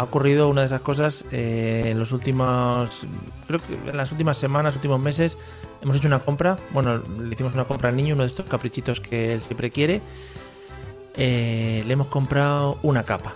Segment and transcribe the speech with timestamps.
[0.00, 3.06] Ha ocurrido una de esas cosas eh, en los últimos,
[3.46, 5.36] creo que en las últimas semanas, últimos meses,
[5.82, 6.56] hemos hecho una compra.
[6.70, 10.00] Bueno, le hicimos una compra al niño, uno de estos caprichitos que él siempre quiere.
[11.18, 13.34] Eh, le hemos comprado una capa.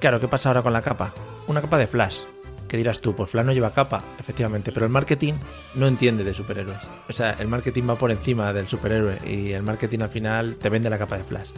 [0.00, 1.12] Claro, ¿qué pasa ahora con la capa?
[1.46, 2.20] Una capa de Flash.
[2.68, 3.14] ¿Qué dirás tú?
[3.14, 5.34] Pues Flash no lleva capa, efectivamente, pero el marketing
[5.74, 6.80] no entiende de superhéroes.
[7.06, 10.70] O sea, el marketing va por encima del superhéroe y el marketing al final te
[10.70, 11.50] vende la capa de Flash.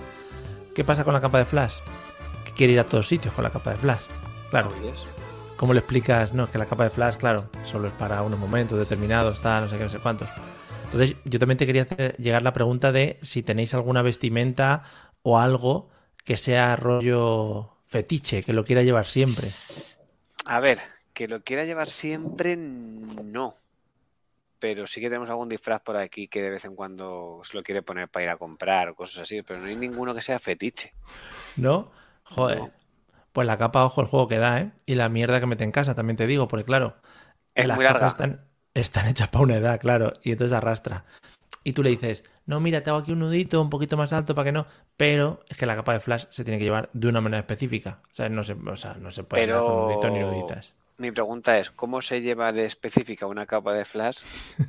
[0.74, 1.76] ¿Qué pasa con la capa de Flash?
[2.44, 4.19] Que quiere ir a todos sitios con la capa de Flash.
[4.50, 4.70] Claro.
[5.56, 6.32] ¿Cómo le explicas?
[6.34, 9.60] No, es que la capa de Flash, claro, solo es para unos momentos determinados, está,
[9.60, 10.28] no sé qué, no sé cuántos.
[10.84, 14.82] Entonces, yo también te quería hacer llegar la pregunta de si tenéis alguna vestimenta
[15.22, 15.90] o algo
[16.24, 19.48] que sea rollo fetiche, que lo quiera llevar siempre.
[20.46, 20.78] A ver,
[21.12, 23.54] que lo quiera llevar siempre, no.
[24.58, 27.62] Pero sí que tenemos algún disfraz por aquí que de vez en cuando se lo
[27.62, 30.38] quiere poner para ir a comprar o cosas así, pero no hay ninguno que sea
[30.38, 30.92] fetiche.
[31.56, 31.90] ¿No?
[32.24, 32.58] Joder.
[32.58, 32.79] No.
[33.32, 34.72] Pues la capa, ojo, el juego que da, ¿eh?
[34.86, 36.96] Y la mierda que mete en casa, también te digo, porque claro,
[37.54, 41.04] Es las muy capas están, están hechas para una edad, claro, y entonces arrastra.
[41.62, 44.34] Y tú le dices, no, mira, te hago aquí un nudito un poquito más alto
[44.34, 47.06] para que no, pero es que la capa de flash se tiene que llevar de
[47.08, 48.00] una manera específica.
[48.10, 50.74] O sea, no se, o sea, no se puede nuditos ni Pero nuditas.
[50.96, 54.20] mi pregunta es, ¿cómo se lleva de específica una capa de Flash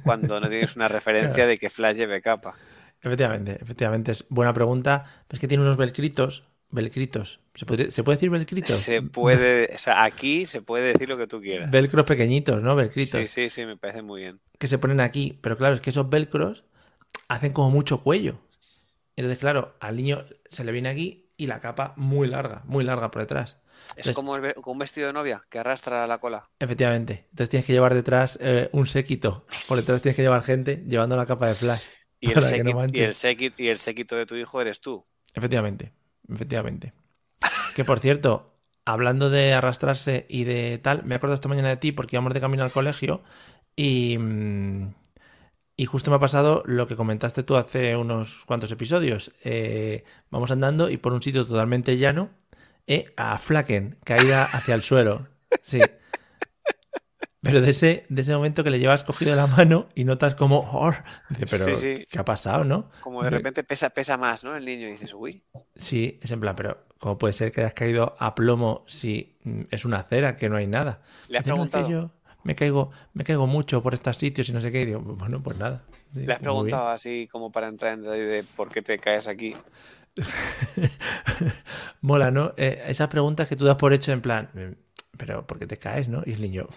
[0.03, 1.49] cuando no tienes una referencia Claro.
[1.49, 2.55] de que Flash lleve capa?
[3.01, 5.05] Efectivamente, efectivamente, es buena pregunta.
[5.29, 7.39] Es que tiene unos velcritos, velcritos.
[7.53, 8.77] ¿Se puede, ¿se puede decir velcritos?
[8.77, 11.69] Se puede, o sea, aquí se puede decir lo que tú quieras.
[11.69, 12.75] Velcros pequeñitos, ¿no?
[12.75, 13.19] Velcritos.
[13.21, 14.39] Sí, sí, sí, me parece muy bien.
[14.57, 16.63] que se ponen aquí, pero claro, es que esos velcros
[17.27, 18.39] hacen como mucho cuello.
[19.15, 23.11] Entonces, claro, al niño se le viene aquí y la capa muy larga, muy larga
[23.11, 23.57] por detrás.
[23.95, 26.49] Es como, el como un vestido de novia que arrastra la cola.
[26.59, 30.83] efectivamente, entonces tienes que llevar detrás eh, un séquito, por detrás tienes que llevar gente
[30.87, 31.83] llevando la capa de flash
[32.19, 32.43] Y no el
[33.15, 35.05] séquito, y el séquito de tu hijo eres tú.
[35.33, 35.93] Efectivamente,
[36.29, 36.93] efectivamente.
[37.75, 38.53] Que por cierto,
[38.85, 42.41] hablando de arrastrarse y de tal, me acuerdo esta mañana de ti porque íbamos de
[42.41, 43.21] camino al colegio
[43.75, 44.93] y, mm,
[45.77, 49.31] y justo me ha pasado lo que comentaste tú hace unos cuantos episodios.
[49.43, 52.29] Eh, vamos andando y por un sitio totalmente llano,
[52.87, 55.27] eh, a Flaken, caída hacia el suelo.
[55.63, 55.79] Sí.
[57.43, 60.59] Pero de ese, de ese momento que le llevas cogido la mano y notas como,
[60.59, 60.91] "Oh",
[61.29, 62.05] dice, pero Sí, sí.
[62.09, 62.91] ¿qué ha pasado, no?
[62.99, 64.55] Como de repente pesa, pesa más, ¿no?
[64.55, 65.43] El niño y dices, uy,
[65.75, 69.61] Sí, es en plan, pero ¿cómo puede ser que hayas caído a plomo si mm,
[69.71, 71.01] es una acera, que no hay nada?
[71.29, 71.89] ¿le has Dice, "No, es que preguntado?
[71.89, 72.11] yo
[72.43, 74.81] me caigo, me caigo mucho por estos sitios y no sé qué.
[74.81, 75.83] Y digo, bueno, pues nada.
[76.13, 76.41] Sí, ¿Le has bien.
[76.43, 79.55] preguntado así como para entrar en detalle de por qué te caes aquí?
[82.01, 82.53] Mola, ¿no?
[82.57, 84.73] Eh, esas preguntas que tú das por hecho en plan, "Mm,
[85.17, 86.21] pero ¿por qué te caes, no?
[86.25, 86.67] Y el niño,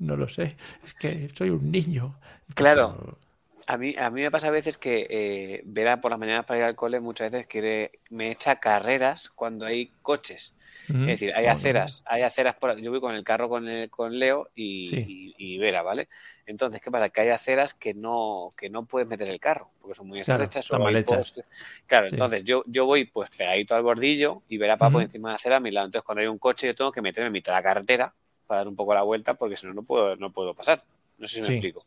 [0.00, 2.18] no lo sé, es que soy un niño.
[2.54, 2.96] Claro.
[2.98, 3.18] Pero-
[3.66, 6.58] A mí, a mí me pasa a veces que eh, Vera por las mañanas para
[6.58, 10.54] ir al cole muchas veces quiere, me echa carreras cuando hay coches.
[10.88, 13.88] Mm, Es decir, hay aceras, hay aceras por yo voy con el carro con, el-
[13.88, 15.04] con Leo y, Sí.
[15.06, 16.08] y- y Vera, ¿vale?
[16.46, 17.10] Entonces, ¿qué pasa?
[17.10, 20.42] Que hay aceras que no, que no puedes meter el carro, porque son muy Claro,
[20.42, 21.40] estrechas, solo mal hechas.
[21.86, 22.14] Claro, Sí.
[22.14, 25.00] entonces yo, yo voy pues pegadito al bordillo y Vera por Ujú.
[25.00, 25.86] encima de la acera a mi lado.
[25.86, 28.14] Entonces, cuando hay un coche, yo tengo que meterme en mitad de la carretera
[28.50, 30.82] para dar un poco la vuelta, porque si no, no puedo, no puedo pasar.
[31.18, 31.52] No sé si me Sí.
[31.54, 31.86] explico.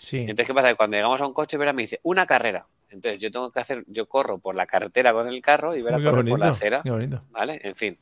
[0.00, 0.68] Sí, Entonces, ¿qué pasa?
[0.68, 2.66] Que cuando llegamos a un coche, Vera me dice, una carrera.
[2.88, 6.02] Entonces, yo tengo que hacer, yo corro por la carretera con el carro y Vera
[6.02, 6.80] corre por la acera.
[6.82, 7.22] qué bonito.
[7.30, 7.60] ¿Vale?
[7.62, 7.98] En fin.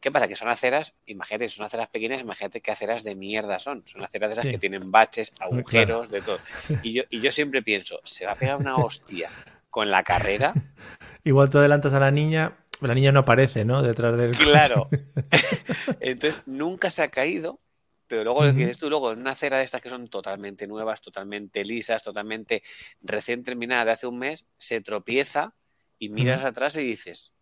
[0.00, 0.26] ¿Qué pasa?
[0.26, 3.82] Que son aceras, imagínate, son aceras pequeñas, imagínate qué aceras de mierda son.
[3.84, 4.50] Son aceras de esas Sí.
[4.52, 5.52] que tienen baches, claro.
[5.56, 6.38] agujeros, de todo.
[6.82, 9.28] Y yo, y yo siempre pienso, se va a pegar una hostia
[9.68, 10.54] con la carrera.
[11.24, 13.82] Igual tú adelantas a la niña La niña no aparece, ¿no?
[13.82, 14.32] Detrás del.
[14.36, 14.88] Claro.
[16.00, 17.60] Entonces nunca se ha caído,
[18.06, 20.66] pero luego lo que dices tú, luego en una acera de estas que son totalmente
[20.66, 22.62] nuevas, totalmente lisas, totalmente
[23.02, 25.54] recién terminada de hace un mes, se tropieza
[25.98, 27.32] y miras atrás y dices,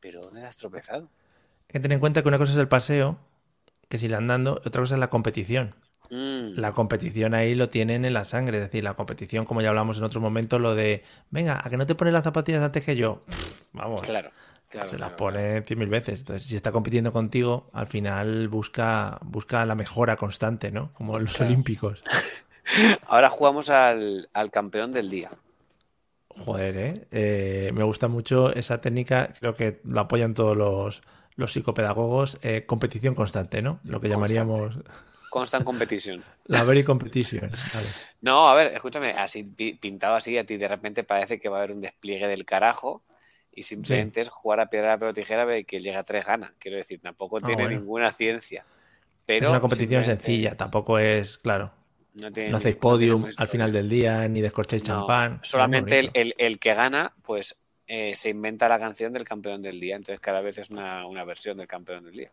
[0.00, 1.10] ¿pero dónde has tropezado?
[1.68, 3.18] Hay que tener en cuenta que una cosa es el paseo,
[3.88, 5.74] que si le andando, otra cosa es la competición.
[6.10, 9.68] Mm, La competición ahí lo tienen en la sangre, es decir, la competición, como ya
[9.68, 12.82] hablamos en otro momento, lo de, venga, a que no te pones las zapatillas antes
[12.84, 13.24] que yo.
[13.26, 14.30] Pff, vamos, claro,
[14.68, 14.88] claro.
[14.88, 16.20] se las claro, pone cien mil veces.
[16.20, 20.92] Entonces, si está compitiendo contigo, al final busca, busca la mejora constante, ¿no?
[20.94, 22.02] Como los olímpicos.
[23.08, 25.30] Ahora jugamos al, al campeón del día.
[26.28, 27.08] Joder, ¿eh?
[27.10, 31.02] Eh, Me gusta mucho esa técnica, creo que lo apoyan todos los,
[31.36, 33.80] los psicopedagogos, eh, competición constante, ¿no?
[33.84, 34.10] Lo que Constante.
[34.10, 34.78] llamaríamos
[35.30, 36.24] Constant competition.
[36.46, 37.60] la very competition.
[37.72, 37.96] Vale.
[38.20, 41.58] No, a ver, escúchame, así pi- pintado así, a ti de repente parece que va
[41.58, 43.02] a haber un despliegue del carajo
[43.58, 46.54] y simplemente es jugar a piedra, papel o tijera, ver que llega a tres gana.
[46.58, 47.80] Quiero decir, tampoco Ah, tiene bueno.
[47.80, 48.64] ninguna ciencia.
[49.26, 51.72] Pero es una competición sencilla, tampoco es, claro,
[52.14, 55.40] No, tiene no hacéis no podium al final del día, ni descorchéis No, champán.
[55.42, 57.56] solamente el, el- el que gana, pues
[57.86, 59.96] eh, se inventa la canción del campeón del día.
[59.96, 62.30] Entonces cada vez es una, una versión del campeón del día.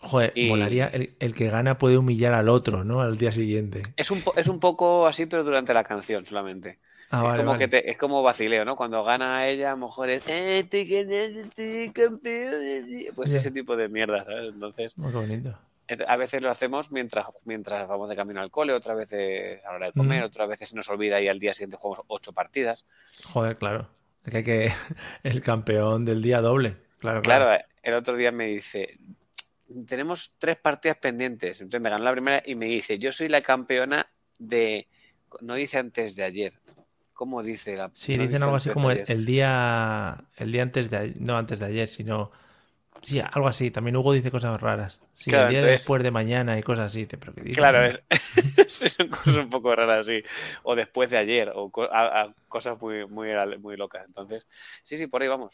[0.00, 3.00] Joder, y- molaría, el, el que gana puede humillar al otro, ¿no?
[3.00, 3.82] Al día siguiente.
[3.96, 6.78] Es un, es un poco así, pero durante la canción solamente.
[7.10, 7.58] Ah, es, vale, como vale.
[7.64, 8.76] que te- es como vacileo, ¿no?
[8.76, 13.10] Cuando gana ella, a lo mejor es "Eh, te ganas, estoy campeón del día".
[13.14, 14.52] Pues ese tipo de mierda, ¿sabes?
[14.52, 15.58] Entonces, Oh, qué bonito.
[15.88, 19.70] ent- a veces lo hacemos mientras, mientras vamos de camino al cole, otras veces a
[19.70, 20.26] la hora de comer, Mm.
[20.26, 22.84] otras veces se nos olvida y al día siguiente jugamos ocho partidas.
[23.24, 23.88] Joder, claro.
[24.24, 24.72] Es que hay que.
[25.22, 26.76] El campeón del día doble.
[26.98, 27.52] Claro, Claro, claro.
[27.54, 28.98] eh, el otro día me dice,
[29.86, 31.60] tenemos tres partidas pendientes.
[31.60, 34.88] Entonces me ganó la primera y me dice, yo soy la campeona de...
[35.40, 36.54] No dice antes de ayer.
[37.18, 37.90] ¿Cómo dice la...
[37.94, 40.22] Sí, no dicen dice algo así como el, día.
[40.36, 41.14] El día antes de.
[41.18, 42.30] No antes de ayer, sino.
[43.02, 43.72] Sí, algo así.
[43.72, 45.00] También Hugo dice cosas raras.
[45.14, 47.06] Sí, Claro, el día entonces- después de mañana y cosas así.
[47.06, 47.42] ¿Pero qué?
[47.54, 48.00] Claro, es,
[48.68, 50.22] sí, son cosas un poco raras así.
[50.62, 54.04] O después de ayer, o co- a- a cosas muy, muy, muy locas.
[54.06, 54.46] Entonces,
[54.84, 55.50] sí, sí, por ahí vamos.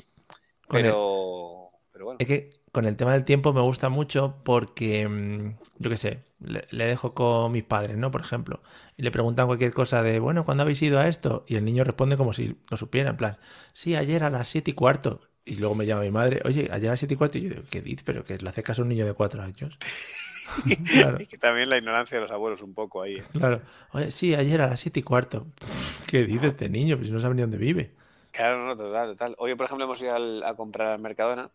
[0.69, 2.19] Pero, pero bueno.
[2.21, 6.25] Es que con el tema del tiempo me gusta mucho porque, mm, yo qué sé,
[6.41, 8.11] le, le dejo con mis padres, ¿no?
[8.11, 8.61] Por ejemplo,
[8.97, 11.45] y le preguntan cualquier cosa de, bueno, ¿cuándo habéis ido a esto?
[11.47, 13.39] Y el niño responde como si lo supiera, en plan,
[13.73, 15.23] sí, ayer a las siete y cuarto.
[15.47, 17.39] Y luego me llama mi madre, oye, ayer a las siete y cuarto.
[17.39, 18.03] Y yo digo, ¿qué dices?
[18.05, 19.79] Pero que le hace caso a un niño de cuatro años.
[20.91, 23.17] claro, Es que también la ignorancia de los abuelos un poco ahí.
[23.17, 23.25] ¿eh?
[23.33, 23.61] claro.
[23.93, 25.47] Oye, sí, ayer a las siete y cuarto.
[26.07, 26.97] ¿Qué dice este niño?
[26.97, 27.95] Pues no sabe ni dónde vive.
[28.31, 29.35] Claro, no, total, total.
[29.39, 31.51] Hoy, por ejemplo, hemos ido al- a comprar al Mercadona.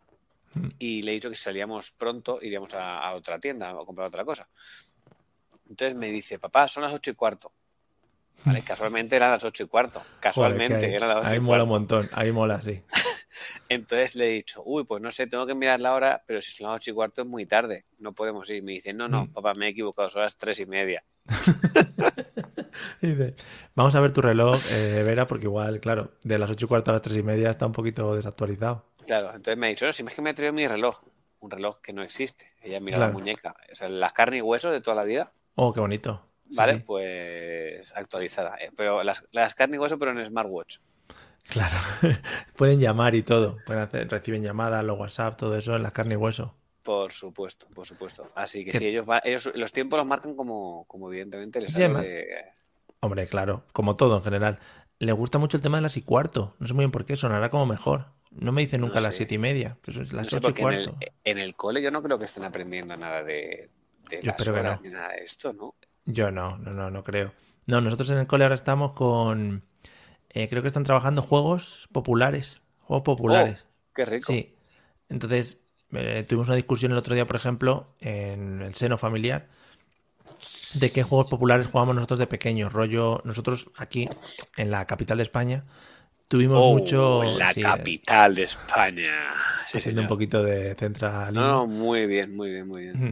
[0.79, 4.07] Y le he dicho que si salíamos pronto iríamos a, a otra tienda a comprar
[4.07, 4.47] otra cosa.
[5.69, 7.51] Entonces me dice, papá, son las ocho y cuarto.
[8.45, 10.01] Vale, casualmente eran las ocho y cuarto.
[10.21, 12.81] Casualmente ahí, eran las ocho ahí y mola un montón, ahí mola, sí.
[13.69, 16.51] Entonces le he dicho, uy, pues no sé, tengo que mirar la hora, pero si
[16.51, 18.63] son las ocho y cuarto es muy tarde, no podemos ir.
[18.63, 19.33] Me dice, no, no, Mm.
[19.33, 21.03] papá, me he equivocado, son las tres y media.
[23.01, 23.35] Dice,
[23.75, 26.91] vamos a ver tu reloj, eh, Vera, porque igual, claro, de las ocho y cuarto
[26.91, 28.85] a las tres y media está un poquito desactualizado.
[29.09, 31.01] Claro, entonces me ha dicho, no, si es que me he traído mi reloj,
[31.39, 32.53] un reloj que no existe.
[32.61, 33.11] Ella mira Claro.
[33.13, 35.31] la muñeca, o sea, las carnes y huesos de toda la vida.
[35.55, 36.23] Oh, qué bonito.
[36.55, 36.83] Vale, sí.
[36.85, 38.55] pues actualizada.
[38.57, 40.77] eh, Pero las, las carne y hueso, pero en smartwatch.
[41.49, 41.77] Claro.
[42.55, 43.57] Pueden llamar y todo.
[43.65, 46.55] Pueden hacer, reciben llamadas, los WhatsApp, todo eso en las carne y hueso.
[46.83, 48.31] Por supuesto, por supuesto.
[48.35, 51.89] Así que sí, ellos, va- ellos los tiempos los marcan como, como evidentemente les sale
[52.01, 52.27] de...
[53.01, 54.59] Hombre, claro, como todo en general.
[54.99, 56.55] Le gusta mucho el tema de las y cuarto.
[56.59, 58.07] No sé muy bien por qué, sonará como mejor.
[58.31, 59.77] No me dice nunca No las siete y media.
[59.81, 60.97] Pues No las ocho y porque en el, cuarto.
[61.23, 63.71] en el cole yo no creo que estén aprendiendo nada de,
[64.09, 64.81] de Yo las espero que horas no.
[64.81, 65.75] ni nada de esto, ¿no?
[66.05, 67.33] Yo no, no, no, no creo.
[67.65, 69.63] No, nosotros en el cole ahora estamos con.
[70.29, 72.61] eh, creo que están trabajando juegos populares.
[72.79, 73.65] Juegos populares.
[73.65, 74.33] Oh, qué rico.
[74.33, 74.55] Sí.
[75.09, 75.59] Entonces,
[75.91, 79.49] eh, tuvimos una discusión el otro día, por ejemplo, en el seno familiar,
[80.73, 82.71] de qué juegos populares jugábamos nosotros de pequeños.
[82.73, 84.07] Rollo, nosotros aquí,
[84.57, 85.65] en la capital de España,
[86.29, 87.23] tuvimos Oh, mucho.
[87.37, 89.13] la sí, capital de España.
[89.65, 90.07] Sí, haciendo un señor.
[90.07, 91.41] poquito de centralismo.
[91.41, 93.03] No, no, muy bien, muy bien, muy bien.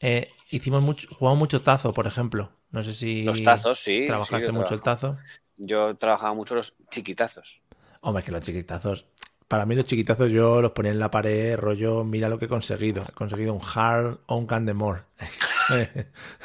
[0.00, 2.52] Eh, hicimos mucho, jugamos mucho tazo, por ejemplo.
[2.70, 4.04] No sé si Los tazos, sí.
[4.06, 5.16] trabajaste mucho el tazo.
[5.56, 7.60] Yo trabajaba mucho los chiquitazos.
[8.00, 9.06] Hombre, es que los chiquitazos.
[9.48, 12.48] Para mí, los chiquitazos yo los ponía en la pared, rollo, mira lo que he
[12.48, 13.02] conseguido.
[13.08, 15.02] He conseguido un Hard on Candemore.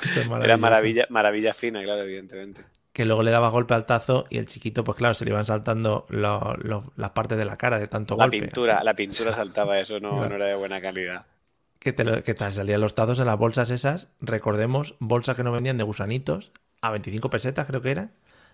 [0.04, 2.64] Eso es Era maravilla, maravilla fina, claro, evidentemente.
[2.94, 5.46] Que luego le daba golpe al tazo y el chiquito, pues claro, se le iban
[5.48, 8.40] saltando lo- lo- las partes de la cara de tanto La golpe.
[8.40, 10.30] pintura, la pintura saltaba, eso no, Claro.
[10.30, 11.26] no era de buena calidad.
[11.80, 14.10] Que te, lo- que te salían los tazos en las bolsas esas.
[14.22, 18.08] Recordemos, bolsas que no vendían de gusanitos a 25 pesetas, creo que eran.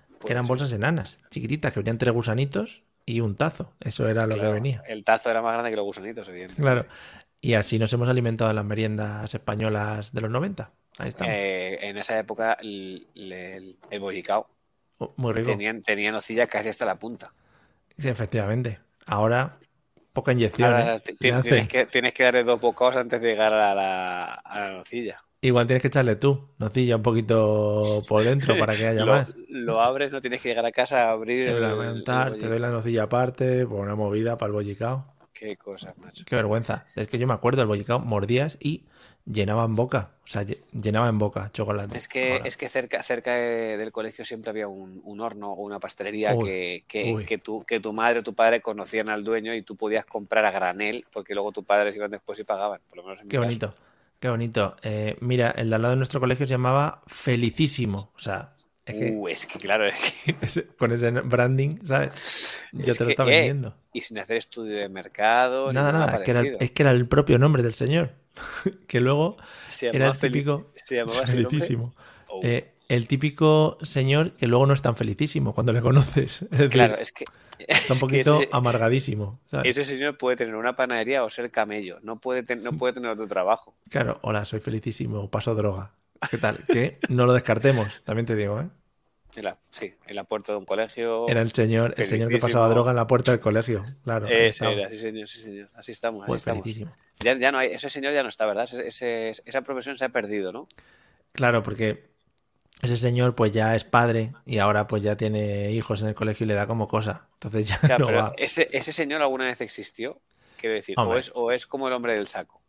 [0.07, 0.49] Que Pues eran sí.
[0.49, 3.73] bolsas enanas, chiquititas, que venían tres gusanitos y un tazo.
[3.81, 4.81] Eso era lo que venía.
[4.87, 6.61] El tazo era más grande que los gusanitos, evidentemente.
[6.61, 6.85] Claro.
[7.41, 10.71] Y así nos hemos alimentado en las meriendas españolas de los 90.
[10.99, 11.33] Ahí estamos.
[11.33, 14.47] Eh, en esa época el, el, el bollicao
[14.99, 15.51] Oh, Muy rico.
[15.51, 17.33] tenían, tenía nocilla casi hasta la punta.
[17.97, 18.79] Sí, efectivamente.
[19.05, 19.57] Ahora,
[20.13, 20.73] poca inyección.
[20.73, 21.15] Ahora ¿eh?
[21.17, 25.23] tienes, que, tienes que darle dos bocados antes de llegar a la, a la nocilla.
[25.41, 29.33] Igual tienes que echarle tú, nocilla un poquito por dentro para que haya lo, más.
[29.47, 32.71] lo abres, no tienes que llegar a casa a abrir Te el, te doy la
[32.71, 35.05] nocilla aparte, por una movida para el bollicao.
[35.33, 36.25] Qué cosas, macho.
[36.25, 36.85] Qué vergüenza.
[36.97, 38.83] Es que yo me acuerdo, el bollicao mordías y
[39.31, 40.11] llenaba en boca.
[40.23, 41.97] O sea, lle- llenaba en boca chocolate.
[41.97, 45.51] Es que, Ahora, es que cerca, cerca de- del colegio siempre había un, un horno
[45.53, 47.25] o una pastelería Uy, que, que, uy.
[47.25, 50.45] que tu, que tu madre o tu padre conocían al dueño y tú podías comprar
[50.45, 52.81] a granel porque luego tus padres iban después y pagaban.
[52.87, 53.59] Por lo menos en mi Qué caso.
[53.59, 53.75] bonito,
[54.19, 54.75] qué bonito.
[54.81, 58.11] Eh, mira, el de al lado de nuestro colegio se llamaba Felicísimo.
[58.15, 58.55] O sea,
[58.85, 60.33] es que Uh, es que claro, es que,
[60.77, 62.59] con ese branding, ¿sabes?
[62.71, 63.75] Ya Es te lo está eh, vendiendo.
[63.93, 66.59] y sin hacer estudio de mercado, Nada, nada, nada, es que, era, parecido.
[66.59, 68.11] es que era el propio nombre del señor.
[68.87, 71.93] que luego era el típico se felicísimo.
[72.29, 76.41] Oh, Eh, el típico señor que luego no es tan felicísimo cuando le conoces.
[76.43, 77.25] Es decir, claro, es que,
[77.59, 79.39] está es un poquito ese, amargadísimo.
[79.45, 79.77] ¿sabes?
[79.77, 83.11] ese señor puede tener una panadería o ser camello, no puede, ten- no puede tener
[83.11, 83.75] otro trabajo.
[83.89, 85.93] Claro, hola, soy felicísimo, paso droga.
[86.29, 86.57] ¿Qué tal?
[86.71, 88.69] Que no lo descartemos, también te digo, ¿eh?
[89.39, 91.27] En la, sí, en la puerta de un colegio.
[91.29, 93.85] Era el señor, el señor que pasaba droga en la puerta del colegio.
[94.03, 94.27] Claro.
[94.27, 95.69] Ese era, sí señor, sí señor.
[95.75, 96.65] Así estamos, así Pues estamos.
[97.21, 98.65] Ya, ya no hay, ese señor ya no está, ¿verdad?
[98.65, 100.67] Ese- ese- esa profesión se ha perdido, ¿no?
[101.31, 102.09] Claro, porque
[102.81, 106.43] ese señor pues ya es padre y ahora pues ya tiene hijos en el colegio
[106.43, 107.27] y le da como cosa.
[107.35, 108.33] Entonces ya Claro, no pero va.
[108.37, 110.19] ese, ese señor alguna vez existió,
[110.57, 112.61] quiero decir, o es, o es como el hombre del saco.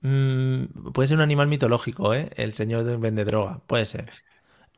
[0.00, 2.30] Mm, puede ser un animal mitológico, ¿eh?
[2.36, 4.10] El señor vende droga, puede ser.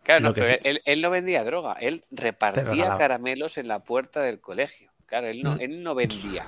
[0.07, 3.81] Claro, no, que pero sí- él, él no vendía droga, él repartía caramelos en la
[3.81, 4.91] puerta del colegio.
[5.07, 5.61] Claro, él no, Mm.
[5.61, 6.47] él no vendía.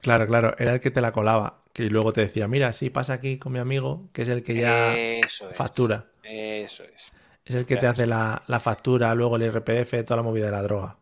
[0.00, 1.62] Claro, claro, era el que te la colaba.
[1.72, 4.54] Que luego te decía, mira, sí, pasa aquí con mi amigo, que es el que
[4.54, 5.56] ya Eso es.
[5.56, 6.06] factura.
[6.24, 7.12] Eso es.
[7.44, 10.52] Es el que te hace la, la factura, luego el IRPF, toda la movida de
[10.52, 10.96] la droga.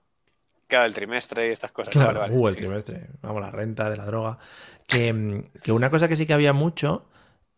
[0.69, 1.93] Claro, el trimestre y estas cosas.
[1.93, 2.61] Claro, uh, el sí.
[2.61, 4.39] trimestre, vamos, la renta de la droga.
[4.87, 7.07] Que, mm, que una cosa que sí que había mucho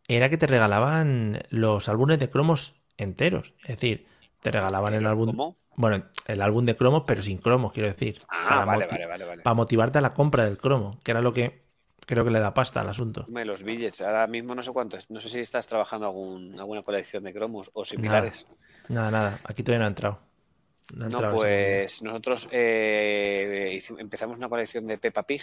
[0.06, 3.54] era que te regalaban los álbumes de cromos enteros.
[3.62, 4.06] Es decir,
[4.40, 5.56] te regalaban el álbum, ¿Cómo?
[5.76, 8.18] bueno, el álbum de cromos, pero sin cromos, quiero decir.
[8.28, 9.42] Ah, vale, vale, vale, vale.
[9.42, 11.62] para motivarte a la compra del cromo, que era lo que
[12.08, 13.26] creo que le da pasta al asunto.
[13.28, 17.22] Los billets, ahora mismo no sé cuántos, no sé si estás trabajando algún, alguna colección
[17.22, 18.46] de cromos o similares.
[18.88, 20.28] Nada, nada, aquí todavía no ha entrado.
[20.94, 25.42] No pues nosotros eh, empezamos una colección de Peppa Pig.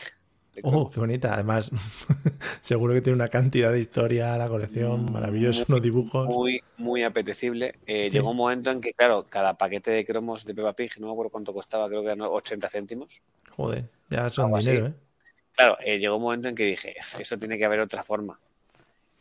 [0.64, 1.34] Oh, qué bonita.
[1.34, 1.70] Además,
[2.62, 6.28] seguro que tiene una cantidad de historia la colección, maravilloso, unos dibujos.
[6.28, 7.76] Muy, muy apetecible.
[7.86, 8.18] Eh, Sí.
[8.18, 11.14] Llegó un momento en que, claro, cada paquete de cromos de Peppa Pig, no me
[11.14, 13.22] acuerdo cuánto costaba, creo que eran 80 céntimos.
[13.56, 14.72] Joder, ya son Algo así.
[14.72, 14.94] dinero, ¿eh?
[15.54, 18.38] Claro, eh, llegó un momento en que dije, eso tiene que haber otra forma.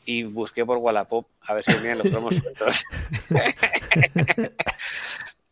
[0.04, 2.84] Y busqué por Wallapop a ver si venían los cromos sueltos.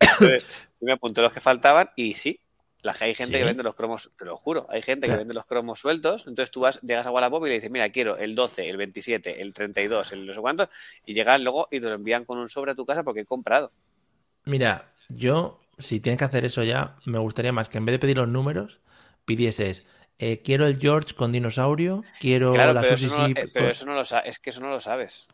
[0.01, 0.47] Entonces,
[0.81, 2.39] me apunté los que faltaban y sí,
[2.83, 3.39] la, hay gente ¿Sí?
[3.39, 6.51] que vende los cromos, te lo juro, hay gente que vende los cromos sueltos, entonces
[6.51, 9.55] tú vas, llegas a Wallapop y le dices, mira, quiero el 12, el 27, el
[9.55, 10.69] 32, el no sé cuánto,
[11.07, 13.27] y llegan luego y te lo envían con un sobre a tu casa porque he
[13.27, 13.73] comprado.
[14.45, 17.99] Mira, yo, si tienes que hacer eso ya, me gustaría más que en vez de
[17.99, 18.81] pedir los números,
[19.25, 19.85] pidieses,
[20.19, 23.69] eh, quiero el George con dinosaurio, quiero Claro, la pero, Susie eso no, eh, pero
[23.69, 25.27] eso no lo sabes, es que eso no lo sabes.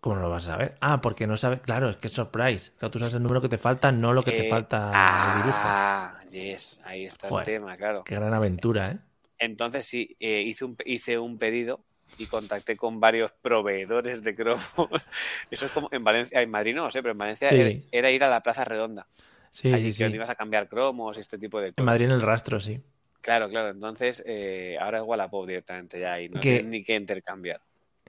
[0.00, 0.76] ¿Cómo no lo vas a saber?
[0.80, 2.72] Ah, porque no sabes, claro, es que es surprise.
[2.78, 4.80] Claro, tú sabes el número que te falta, no lo que te Eh, falta.
[4.92, 7.48] Ah, yes, ahí está Joder.
[7.48, 8.04] el tema, claro.
[8.04, 8.98] Qué gran aventura, ¿eh?
[9.38, 11.80] Entonces sí, eh, hice, un, hice un pedido
[12.18, 14.62] y contacté con varios proveedores de cromos.
[15.50, 17.56] Eso es como en Valencia, en Madrid no sé, pero en Valencia Sí.
[17.56, 19.06] era, era ir a la Plaza Redonda.
[19.50, 20.14] Sí, Allí sí, que sí.
[20.14, 21.86] ibas a cambiar cromos y este tipo de En cosas.
[21.86, 22.80] Madrid en el rastro, sí.
[23.20, 23.70] Claro, claro.
[23.70, 27.60] Entonces eh, ahora es Wallapop directamente ya y no Que- ni que intercambiar.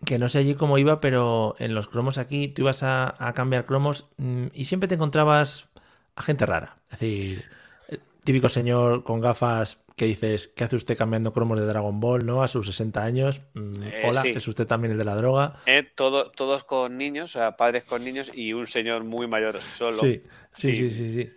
[0.05, 3.33] Que no sé allí cómo iba, pero en los cromos aquí tú ibas a, a
[3.33, 5.69] cambiar cromos mm, y siempre te encontrabas
[6.15, 6.77] a gente rara.
[6.91, 7.45] Es decir,
[8.25, 12.43] típico señor con gafas que dices, ¿qué hace usted cambiando cromos de Dragon Ball, no?
[12.43, 13.41] A sus 60 años.
[13.53, 14.33] Mm, Eh, hola, sí.
[14.35, 15.55] ¿es usted también el de la droga?
[15.65, 19.61] Eh, todo, todos con niños, o sea, padres con niños y un señor muy mayor
[19.61, 19.97] solo.
[19.97, 20.21] Sí,
[20.53, 20.89] sí, sí, Sí.
[20.89, 21.29] sí, sí.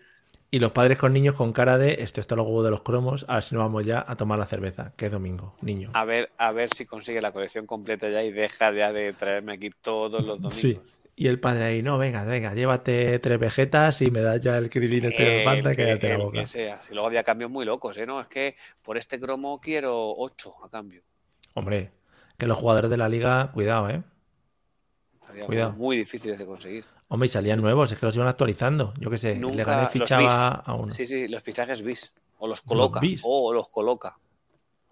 [0.50, 3.26] Y los padres con niños con cara de, esto está los huevos de los cromos,
[3.28, 5.90] a ver si no vamos ya a tomar la cerveza, que es domingo, niño.
[5.92, 9.52] A ver, a ver si consigue la colección completa ya y deja ya de traerme
[9.52, 10.54] aquí todos los domingos.
[10.54, 10.80] Sí.
[11.16, 14.70] Y el padre ahí, no, venga, venga, llévate tres vegetas y me das ya el
[14.70, 16.40] krilin este que falta que- cállate la el boca.
[16.40, 16.80] que sea.
[16.80, 18.06] Si luego había cambios muy locos, ¿eh?
[18.06, 21.02] No, es que por este cromo quiero 8 a cambio.
[21.54, 21.90] Hombre,
[22.38, 24.02] que los jugadores de la liga, cuidado, ¿eh?
[25.28, 25.72] Había Cuidado.
[25.72, 26.84] muy difíciles de conseguir.
[27.08, 28.92] Hombre, y salían nuevos, es que los iban actualizando.
[28.98, 30.92] Yo qué sé, Nunca Leganés los fichaba a uno.
[30.94, 32.12] Sí, sí, los fichajes bis.
[32.38, 33.00] O los coloca.
[33.24, 34.16] o los coloca.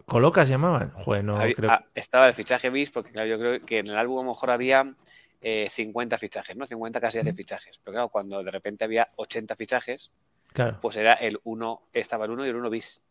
[0.07, 0.91] ¿Coloca se llamaban?
[0.93, 1.71] Joder, no Había- creo.
[1.71, 4.29] ah, estaba el fichaje bis, porque claro, yo creo que en el álbum a lo
[4.31, 4.95] mejor había
[5.43, 6.65] eh, 50 fichajes, ¿no?
[6.65, 7.79] 50 casillas de fichajes.
[7.85, 10.11] Pero claro, cuando de repente había 80 fichajes,
[10.53, 10.79] Claro.
[10.81, 13.03] pues era el 1, estaba el 1 y el 1 bis.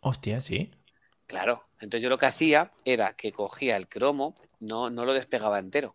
[0.00, 0.70] Hostia, sí.
[1.26, 1.64] Claro.
[1.80, 5.94] Entonces yo lo que hacía era que cogía el cromo, no, no lo despegaba entero,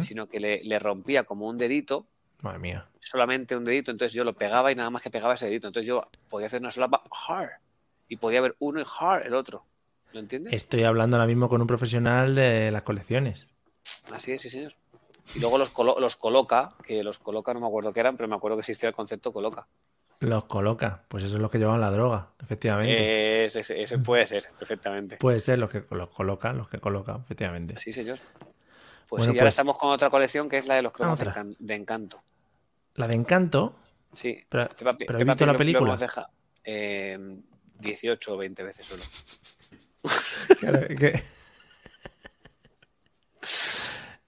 [0.00, 2.06] Sino que le, le rompía como un dedito,
[2.42, 2.88] Madre mía.
[3.00, 5.66] solamente un dedito, entonces yo lo pegaba y nada más que pegaba ese dedito.
[5.66, 7.50] Entonces yo podía hacer una solapa hard
[8.08, 9.64] y podía ver uno y hard el otro.
[10.12, 10.52] ¿Lo entiendes?
[10.52, 13.46] Estoy hablando ahora mismo con un profesional de las colecciones.
[14.12, 14.74] Así es, sí, señor.
[15.34, 18.28] Y luego los, colo- los coloca, que los coloca no me acuerdo qué eran, pero
[18.28, 19.66] me acuerdo que existía el concepto coloca.
[20.20, 21.04] Los coloca.
[21.08, 23.44] Pues eso es lo que llevan la droga, efectivamente.
[23.44, 25.16] Ese, ese- ese puede ser, perfectamente.
[25.18, 27.76] Puede ser los que los coloca, los que coloca, efectivamente.
[27.78, 28.18] Sí, señor.
[29.08, 30.92] Pues Bueno, sí, y ahora pues- estamos con otra colección que es la de los
[30.92, 32.20] cromos de, encanto.
[32.94, 33.76] La de Encanto,
[34.14, 34.38] Sí.
[34.48, 35.96] pero, Peppa Pi- pero ¿has Peppa visto Pig la lo película?
[35.96, 36.30] deja-
[36.64, 37.18] eh,
[37.78, 39.02] 18 o 20 veces solo.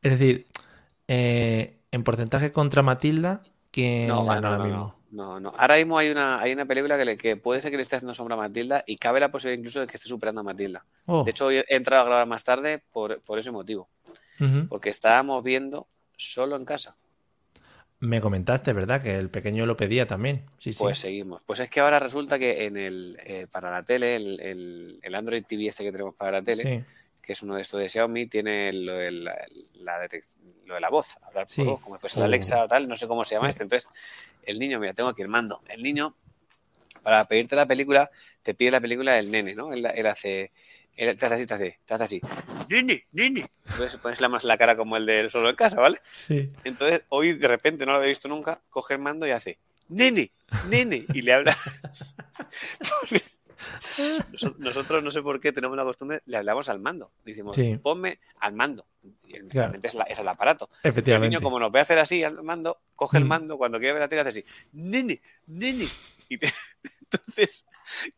[0.03, 0.47] Es decir,
[1.09, 4.95] eh, en porcentaje contra Matilda, que No, gana no, ahora no, mismo.
[5.11, 5.53] no, no, no.
[5.59, 7.97] Ahora mismo hay una, hay una película que, le- que puede ser que le esté
[7.97, 10.85] haciendo sombra a Matilda y cabe la posibilidad incluso de que esté superando a Matilda.
[11.07, 13.89] Oh, De hecho, hoy he entrado a grabar más tarde por, por ese motivo.
[14.69, 16.97] Porque estábamos viendo solo en casa.
[18.01, 19.03] Me comentaste, ¿verdad?
[19.03, 20.45] Que el pequeño lo pedía también.
[20.59, 20.79] Sí, sí.
[20.79, 21.43] Pues seguimos.
[21.45, 25.15] Pues es que ahora resulta que en el eh, para la tele, el, el- el
[25.17, 26.85] Android TV este que tenemos para la tele, Sí.
[27.21, 29.37] que es uno de estos de Xiaomi, tiene lo de la,
[30.67, 32.29] lo de la voz, hablar por voz, como si fuese la Oh.
[32.29, 33.65] Alexa o tal, no sé cómo se llama este.
[33.65, 33.91] Entonces,
[34.45, 35.61] el niño, mira, tengo aquí el mando.
[35.69, 36.15] El niño,
[37.03, 38.09] para pedirte la película,
[38.45, 39.73] te pide la película del nene, ¿no?
[39.73, 40.53] Él, él hace,
[41.07, 42.21] te hace así, te hace, te hace así.
[42.69, 43.47] Nene, nene.
[43.71, 45.99] Entonces pones la la cara como el de solo en casa, ¿vale?
[46.13, 46.51] Sí.
[46.65, 50.33] Entonces, hoy de repente, no lo había visto nunca, coge el mando y hace, nene,
[50.69, 51.57] nene, y le habla.
[54.33, 57.11] Noso- Nosotros, no sé por qué, tenemos la costumbre, le hablamos al mando.
[57.25, 57.77] Decimos, Sí.
[57.83, 58.87] ponme al mando.
[59.27, 59.49] Y Claro.
[59.53, 60.69] realmente es, la- es el aparato.
[60.83, 61.31] El Efectivamente.
[61.37, 63.29] niño, como nos ve hacer así al mando, coge el Mm.
[63.29, 65.87] mando, cuando quiere ver la tele, hace así, nene, nene.
[66.29, 66.53] Y te-
[67.11, 67.67] entonces,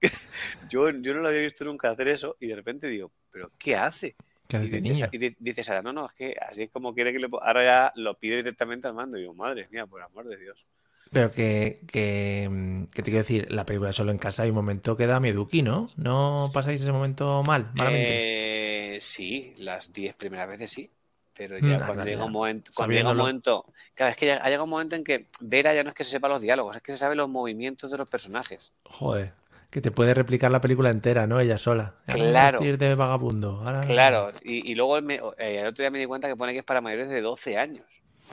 [0.62, 3.76] yo, yo no lo había visto nunca hacer eso, y de repente digo, ¿pero qué
[3.76, 4.16] hace?
[4.48, 5.08] ¿Qué Y haces de dice, niño?
[5.08, 7.28] Sa- y di- dice Sara, no, no, es que así es como quiere que le...
[7.42, 9.16] Ahora ya lo pide directamente al mando.
[9.16, 10.66] Y digo, madre mía, por amor de Dios.
[11.12, 14.96] Pero que, que, que te quiero decir, la película solo en casa hay un momento
[14.96, 15.90] que da mieduki, ¿no?
[15.96, 18.22] ¿No pasáis ese momento mal, malamente?
[18.32, 20.92] Eh, sí, las 10 primeras veces sí.
[21.34, 23.64] Pero Mm, ya cuando llega un momento, cuando llega un momento,
[23.94, 26.04] claro, es que ya ha llegado un momento en que Vera ya no es que
[26.04, 28.72] se sepa los diálogos, es que se sabe los movimientos de los personajes.
[28.84, 29.32] Joder,
[29.70, 31.38] que te puede replicar la película entera, ¿no?
[31.40, 31.94] Ella sola.
[32.06, 32.58] Claro.
[32.60, 33.62] de vagabundo.
[33.64, 36.52] ahora- Claro, y, y luego me- eh, el otro día me di cuenta que pone
[36.52, 37.86] que es para mayores de 12 años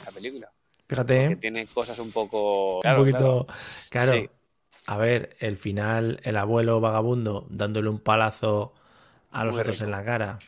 [0.06, 0.52] la película.
[0.90, 2.78] Fíjate, Que tiene cosas un poco...
[2.78, 3.48] un Claro, poquito.
[3.90, 4.14] Claro.
[4.14, 4.30] Sí.
[4.88, 8.74] A ver, el final, el abuelo vagabundo dándole un palazo
[9.32, 9.86] a los Muy otros rico.
[9.86, 10.40] en la cara.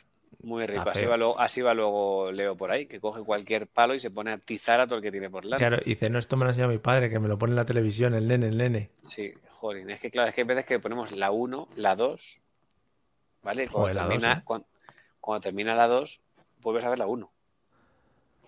[0.42, 0.90] Muy rico.
[0.90, 4.10] Así va, luego, así va luego Leo por ahí, que coge cualquier palo y se
[4.10, 5.66] pone a atizar a todo el que tiene por delante.
[5.66, 7.52] Claro, y dice, no, esto me lo ha enseñado mi padre, que me lo pone
[7.52, 8.90] en la televisión, el nene, el nene.
[9.04, 9.90] Sí, jolín.
[9.90, 12.42] Es que claro, es que hay veces que ponemos la 1, la 2,
[13.44, 13.68] ¿vale?
[13.68, 14.44] Cuando, Joder, la termina, dos, ¿eh?
[14.46, 14.66] cuan-
[15.20, 16.22] cuando, termina la 2,
[16.62, 17.32] vuelves a ver la 1.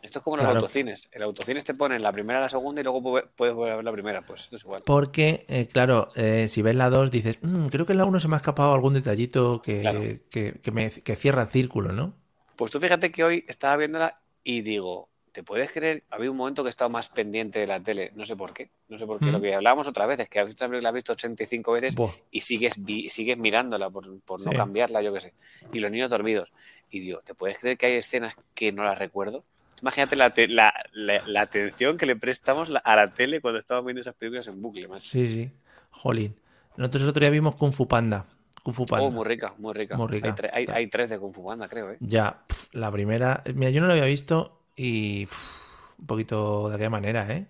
[0.02, 0.60] Esto es como los Claro.
[0.60, 1.08] autocines.
[1.12, 3.86] El autocines te pone la primera, la segunda y luego pu- puedes volver a ver
[3.86, 4.22] la primera.
[4.26, 4.82] Pues esto es igual.
[4.86, 8.20] Porque, eh, claro, eh, si ves la 2 dices, "Mm, creo que en la 1
[8.20, 10.00] se me ha escapado algún detallito que, Claro.
[10.30, 12.14] que, que me, que cierra el círculo, ¿no?
[12.56, 16.04] Pues tú fíjate que hoy estaba viéndola y digo, ¿te puedes creer?
[16.10, 18.12] Había un momento que he estado más pendiente de la tele.
[18.16, 18.70] No sé por qué.
[18.90, 19.28] No sé por qué.
[19.28, 19.32] Mm.
[19.32, 22.12] Lo que hablábamos otra vez es que la has visto 85 veces Buah.
[22.32, 24.58] y sigues, sigues mirándola por, por no Sí.
[24.58, 25.34] cambiarla, yo qué sé.
[25.74, 26.52] Y los niños dormidos.
[26.90, 29.46] Y digo, ¿te puedes creer que hay escenas que no las recuerdo?
[29.82, 33.88] Imagínate la, te- la, la- la atención que le prestamos a la tele cuando estábamos
[33.88, 35.12] viendo esas películas en bucle, macho.
[35.12, 35.52] Sí, sí.
[35.92, 36.36] Jolín.
[36.78, 38.26] Nosotros el otro día vimos Kung Fu Panda.
[38.64, 39.04] Kung Fu Panda.
[39.04, 40.00] Oh, muy rica, muy rica.
[40.00, 40.20] Muy rica.
[40.22, 40.74] Hay, tre- hay- Está.
[40.74, 42.00] hay tres de Kung Fu Panda, creo, ¿eh?
[42.00, 43.44] Ya, pf, la primera.
[43.54, 47.48] Mira, yo no la había visto y pf, un poquito de aquella manera, ¿eh?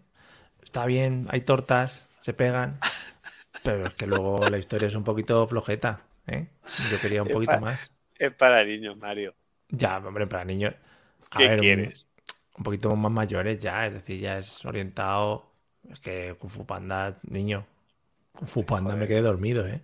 [0.64, 2.82] Está bien, hay tortas, se pegan,
[3.64, 6.50] pero es que luego la historia es un poquito flojeta, ¿eh?
[6.78, 7.92] Yo quería un Es poquito más.
[8.20, 9.36] Es para niños, Mario.
[9.70, 10.76] Ya, hombre, para niños.
[11.32, 12.08] A ¿Qué ver, quieres?
[12.62, 15.48] Un, poquito más mayores ya, es decir, ya es orientado.
[15.90, 17.66] Es que Kung Fu Panda, niño.
[18.34, 19.82] Kung Fu Panda me quedé dormido, ¿eh?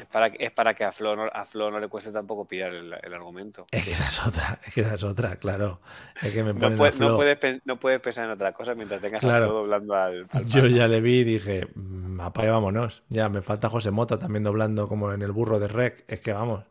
[0.00, 2.44] Es para, que- es para que a Flo, no, a Flo no le cueste tampoco
[2.44, 3.68] pillar el, el argumento.
[3.70, 5.80] Es que esa es otra, es que esa es otra, claro.
[6.20, 9.44] Es que me No, puedes, no puedes pensar en otra cosa mientras tengas Claro.
[9.44, 13.04] a Flo doblando al, al Yo ya le vi y dije, "Mm, apague, vámonos.
[13.08, 16.04] Ya, me falta José Mota también doblando como en el burro de Rec.
[16.08, 16.64] Es que vamos.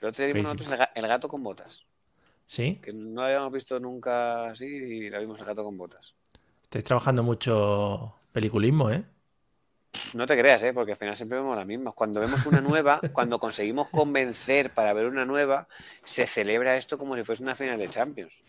[0.00, 1.84] Nosotros el gato con botas.
[2.50, 2.80] ¿Sí?
[2.82, 6.14] Que no lo habíamos visto nunca así y la vimos el gato con botas.
[6.64, 9.04] Estáis trabajando mucho peliculismo, ¿eh?
[10.14, 10.72] No te creas, ¿eh?
[10.72, 11.94] porque al final siempre vemos las mismas.
[11.94, 15.68] Cuando vemos una nueva, cuando conseguimos convencer para ver una nueva,
[16.02, 18.42] se celebra esto como si fuese una final de Champions.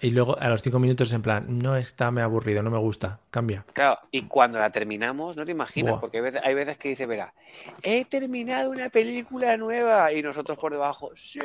[0.00, 3.18] Y luego a los cinco minutos en plan, no está, me aburrido, no me gusta,
[3.32, 3.64] cambia.
[3.72, 7.06] Claro, y cuando la terminamos, no te imaginas, porque hay veces, hay veces que dice,
[7.06, 7.34] verá,
[7.82, 11.40] he terminado una película nueva y nosotros por debajo, sí,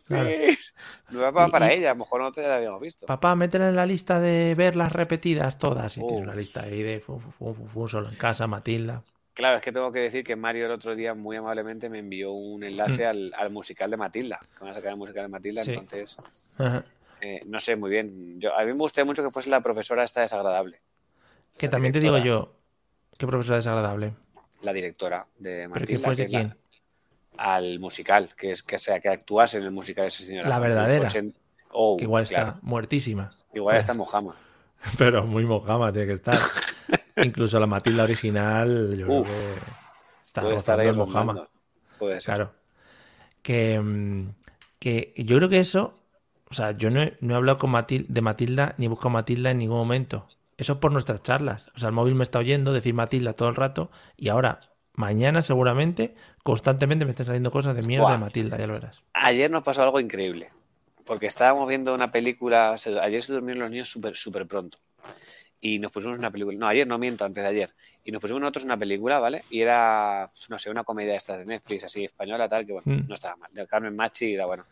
[0.00, 0.56] fin.
[1.10, 3.06] Nueva para ella, a lo mejor no te la habíamos visto.
[3.06, 5.96] Papá, métela en la lista de verlas repetidas todas.
[5.96, 9.02] Y tienes una lista ahí de fun, fun, fun, solo en casa, Matilda.
[9.34, 12.32] Claro, es que tengo que decir que Mario el otro día muy amablemente me envió
[12.32, 13.32] un enlace mm.
[13.34, 14.38] al, musical de Matilda.
[14.58, 16.16] Que van a sacar el musical de Matilda, entonces...
[17.22, 18.40] Eh, no sé muy bien.
[18.40, 20.80] Yo, a mí me gustaría mucho que fuese la profesora esta desagradable.
[21.56, 22.56] Que también te digo yo,
[23.16, 24.14] ¿qué profesora desagradable?
[24.62, 25.86] La directora de Matilda.
[25.86, 26.56] ¿Pero que fuese quién?
[27.36, 30.46] Al musical, que es que sea que actuase en el musical ese señor.
[30.46, 31.08] La verdadera.
[31.70, 33.34] Oh, que igual está muertísima.
[33.54, 34.36] Igual está mojama.
[34.98, 36.38] Pero muy mojama tiene que estar.
[37.16, 39.28] Incluso la Matilda original, yo creo que
[40.24, 41.48] está rozando el mojama.
[41.98, 42.34] Puede ser.
[42.34, 42.52] Claro.
[43.42, 44.28] Que, mm,
[44.78, 46.02] que yo creo que eso
[46.52, 49.78] o sea, yo no he, hablado con de Matilda ni busco a Matilda en ningún
[49.78, 50.28] momento.
[50.58, 51.70] Eso es por nuestras charlas.
[51.74, 54.60] O sea, el móvil me está oyendo decir Matilda todo el rato y ahora,
[54.94, 59.02] mañana seguramente, constantemente me están saliendo cosas de mierda de Matilda, ya lo verás.
[59.12, 60.50] Ayer nos pasó algo increíble.
[61.04, 64.78] Porque estábamos viendo una película, ayer se durmieron los niños súper súper pronto.
[65.60, 67.70] Y nos pusimos una película, no, ayer no miento, antes de ayer.
[68.04, 69.44] Y nos pusimos nosotros una película, ¿vale?
[69.50, 73.08] Y era, no sé, una comedia esta de Netflix, así, española, tal, que bueno, mm.
[73.08, 73.50] no estaba mal.
[73.52, 74.64] De Carmen Machi era bueno.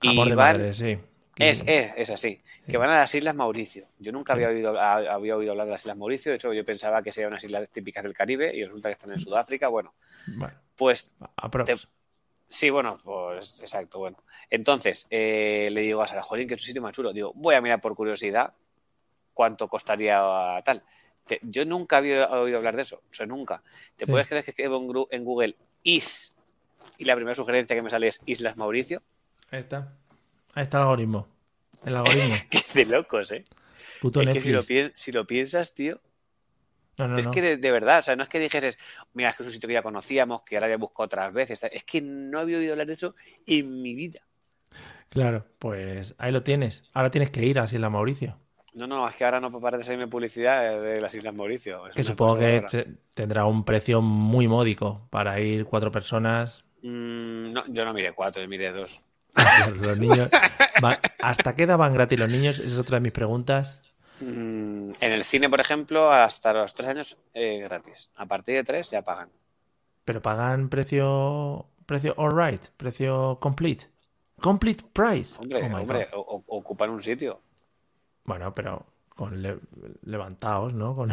[0.00, 0.98] Y Amor de madre, sí.
[1.40, 2.38] Es, es, es, así.
[2.68, 3.86] Que van a las Islas Mauricio.
[3.98, 6.32] Yo nunca había oído, había oído hablar de las Islas Mauricio.
[6.32, 9.12] De hecho, yo pensaba que serían unas islas típicas del Caribe y resulta que están
[9.12, 9.68] en Sudáfrica.
[9.68, 9.94] Bueno,
[10.76, 11.14] pues.
[12.48, 13.98] Sí, bueno, pues exacto.
[14.00, 14.18] Bueno,
[14.50, 17.12] entonces eh, le digo a Sara, Jolín, que es un sitio más chulo.
[17.12, 18.52] Digo, voy a mirar por curiosidad
[19.32, 20.82] cuánto costaría tal.
[21.42, 23.02] yo nunca había oído hablar de eso.
[23.10, 23.62] O sea, nunca.
[23.96, 26.34] ¿Te puedes creer que escribo en Google Is
[26.98, 29.00] y la primera sugerencia que me sale es Islas Mauricio?
[29.50, 29.99] Ahí está.
[30.54, 31.28] Ahí está el algoritmo.
[31.84, 32.34] El algoritmo.
[32.50, 33.44] Qué de locos, ¿eh?
[34.00, 34.66] Puto es Netflix.
[34.66, 36.00] Que si, lo piensas, tío.
[36.98, 38.76] No, no, es que de, verdad, o sea, no es que dijeses,
[39.14, 41.62] mira, es que es un sitio que ya conocíamos, que ahora ya buscado otras veces.
[41.72, 43.14] Es que no había oído hablar de eso
[43.46, 44.20] en mi vida.
[45.08, 46.84] Claro, pues ahí lo tienes.
[46.92, 48.36] Ahora tienes que ir a las Islas Mauricio.
[48.74, 51.82] No, no, es que ahora no parece serme publicidad de las Islas Mauricio.
[51.94, 56.64] que supongo que tendrá un precio muy módico para ir cuatro personas.
[56.82, 59.00] Mm, no, yo no miré cuatro, yo miré dos.
[59.74, 60.28] Los niños.
[61.20, 62.58] ¿Hasta qué daban gratis los niños?
[62.58, 63.80] Esa es otra de mis preguntas.
[64.20, 68.10] Mm, en el cine, por ejemplo, hasta los tres años eh, gratis.
[68.16, 69.30] A partir de tres ya pagan.
[70.04, 71.66] Pero pagan precio.
[71.86, 73.86] Precio all right, precio complete.
[74.40, 75.36] Complete price.
[75.38, 77.40] Hombre, oh hombre ocupan un sitio.
[78.24, 79.42] Bueno, pero con
[80.02, 80.94] levantados, ¿no?
[80.94, 81.12] Con...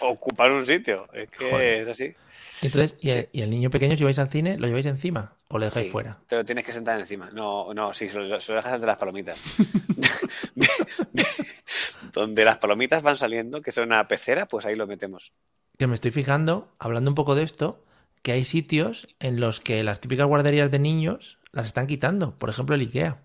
[0.00, 2.14] Ocupar un sitio, es que es así.
[2.62, 5.90] Entonces, ¿y, el, niño pequeño, si vais al cine, lo lleváis encima o lo dejáis
[5.90, 6.18] fuera?
[6.26, 7.28] Te lo tienes que sentar encima.
[7.32, 9.40] No, no, sí, se lo, dejas entre las palomitas.
[12.12, 15.32] Donde las palomitas van saliendo, que son una pecera, pues ahí lo metemos.
[15.76, 17.84] Que me estoy fijando, hablando un poco de esto,
[18.22, 22.38] que hay sitios en los que las típicas guarderías de niños las están quitando.
[22.38, 23.20] Por ejemplo, el IKEA.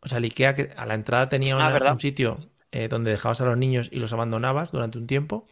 [0.00, 3.40] O sea, el IKEA que a la entrada tenía ah, un sitio eh, donde dejabas
[3.40, 5.48] a los niños y los abandonabas durante un tiempo,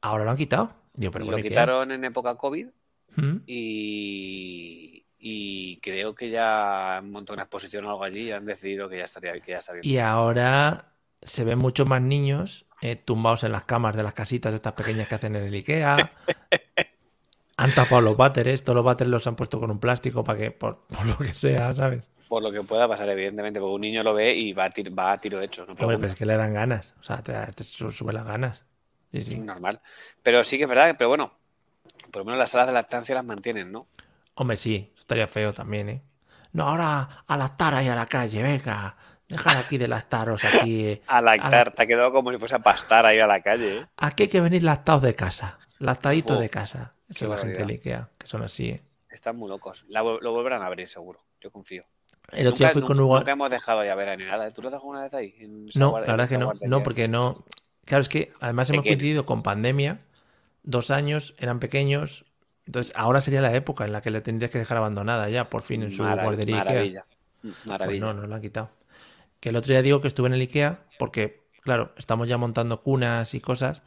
[0.00, 0.74] ahora lo han quitado.
[1.12, 2.66] pero lo quitaron en época COVID
[3.16, 3.36] ¿Mm?
[3.46, 4.95] y,
[5.80, 9.04] creo que ya han montado una exposición o algo allí y han decidido que ya
[9.04, 9.84] estaría que ya está bien.
[9.84, 14.54] Y ahora se ven muchos más niños eh, tumbados en las camas de las casitas
[14.54, 15.96] estas pequeñas que hacen en el Ikea.
[17.56, 20.50] han tapado los váteres, todos los váteres los han puesto con un plástico para que,
[20.50, 22.08] por lo que sea, ¿sabes?
[22.28, 24.94] por lo que pueda pasar, evidentemente, porque un niño lo ve y va a, tiro,
[24.94, 25.64] va a tiro hecho.
[25.66, 28.64] No pero es que le dan ganas, o sea, te, te sube las ganas.
[29.12, 29.38] Sí, sí.
[29.38, 29.80] Normal.
[30.22, 31.32] Pero sí que es verdad, pero bueno,
[32.10, 33.86] por lo menos las salas de lactancia las mantienen, ¿no?
[34.34, 36.02] Hombre, sí, estaría feo también, ¿eh?
[36.52, 38.96] No, ahora a lactar ahí a la calle, venga.
[39.28, 41.00] Dejar aquí de lactaros aquí.
[41.06, 43.86] a lactar, te ha quedado como si fuese a pastar ahí a la calle, ¿eh?
[43.96, 46.94] Aquí hay que venir lactados de casa, lactaditos de casa.
[47.08, 48.82] Eso es la gente de Ikea, que son así, ¿eh?
[49.08, 49.84] Están muy locos.
[49.88, 51.20] lo volverán a abrir, seguro.
[51.40, 51.84] Yo confío.
[52.32, 53.18] El otro día fui con Hugo.
[53.18, 54.50] Nunca hemos dejado ya ver ni nada.
[54.50, 55.34] ¿Tú lo has dejado una vez ahí?
[55.76, 56.52] no, la verdad es que no.
[56.62, 57.44] No, porque no.
[57.84, 60.00] Claro, es que además hemos coincidido con pandemia.
[60.62, 62.24] Dos años, eran pequeños.
[62.66, 65.62] Entonces, ahora sería la época en la que le tendrías que dejar abandonada ya, por
[65.62, 66.56] fin, en su guardería.
[66.56, 67.04] Maravilla.
[67.40, 68.00] Pues maravilla.
[68.00, 68.70] no, no lo han quitado.
[69.40, 72.82] Que el otro día digo que estuve en el IKEA porque, claro, estamos ya montando
[72.82, 73.82] cunas y cosas.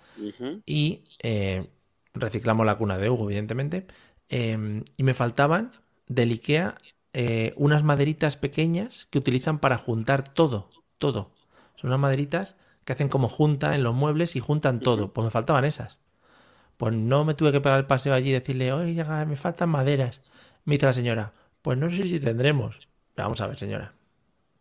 [0.65, 1.67] Y eh,
[2.13, 3.87] reciclamos la cuna de Hugo, evidentemente.
[4.29, 5.71] Eh, y me faltaban
[6.07, 6.75] del IKEA
[7.13, 11.33] eh, unas maderitas pequeñas que utilizan para juntar todo, todo.
[11.75, 15.11] Son unas maderitas que hacen como junta en los muebles y juntan todo.
[15.11, 15.99] Pues me faltaban esas.
[16.79, 20.21] Pues no me tuve que pegar el paseo allí y decirle, oye, me faltan maderas.
[20.63, 22.87] Me dice la señora, pues no sé si tendremos.
[23.17, 23.91] Vamos a ver, señora.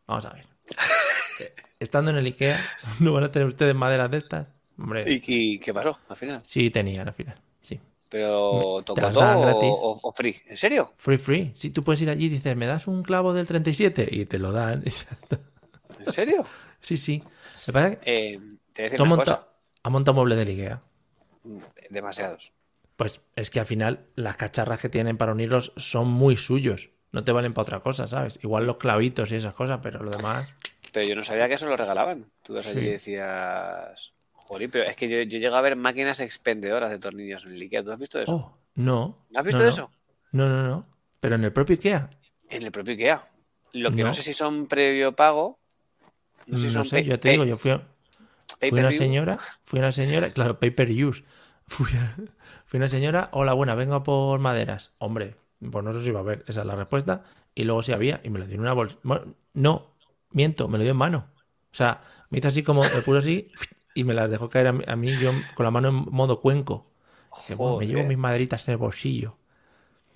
[0.09, 0.45] Vamos a ver.
[1.79, 2.59] Estando en el IKEA,
[2.99, 4.49] ¿no van a tener ustedes maderas de estas?
[4.77, 5.05] Hombre.
[5.07, 6.41] ¿Y, qué pasó al final?
[6.43, 7.41] Sí, tenían al final.
[7.63, 7.79] Sí.
[8.09, 10.43] Pero tocó todo o, o, free.
[10.49, 10.93] ¿En serio?
[10.97, 11.53] Free, free.
[11.55, 14.09] Si tú puedes ir allí y dices, ¿me das un clavo del 37?
[14.11, 14.83] Y te lo dan.
[16.05, 16.45] ¿En serio?
[16.81, 17.23] Sí, sí.
[17.69, 18.41] Me parece eh,
[18.73, 19.47] te voy a
[19.85, 20.83] Ha montado muebles de IKEA.
[21.91, 22.53] Demasiados.
[22.97, 26.91] Pues es que al final las cacharras que tienen para unirlos son muy suyos.
[27.13, 28.39] No te valen para otra cosa, ¿sabes?
[28.43, 30.53] Igual los clavitos y esas cosas, pero lo demás.
[30.93, 32.27] Pero yo no sabía que eso lo regalaban.
[32.43, 34.13] Tú vas allí y decías.
[34.33, 37.63] Joder, pero es que yo, yo llego a ver máquinas expendedoras de tornillos en el
[37.63, 37.85] IKEA.
[37.85, 38.35] ¿Tú has visto eso?
[38.35, 39.27] Oh, no.
[39.31, 39.91] ¿No has visto eso?
[40.33, 40.87] No, no, no.
[41.21, 42.11] Pero en el propio IKEA.
[42.49, 43.25] En el propio IKEA.
[43.75, 45.59] Lo que no, sé si son previo pago.
[46.47, 47.87] No, sé, sé yo te digo, yo fui a,
[48.59, 51.23] fui una señora, fui una señora, claro, pay per use.
[51.69, 51.87] Fui,
[52.65, 54.93] fui una señora, hola, buena, vengo por maderas.
[54.99, 55.37] Hombre,
[55.71, 57.25] pues no sé si va a haber, esa es la respuesta.
[57.55, 58.97] Y luego si había, y me lo dio en una bolsa.
[59.53, 59.95] no,
[60.31, 61.27] miento, me lo dio en mano.
[61.71, 62.01] O sea,
[62.31, 63.51] me hizo así como, me puso así
[63.95, 66.91] y me las dejó caer a mí, yo con la mano en modo cuenco.
[67.79, 69.37] me llevo mis maderitas en el bolsillo.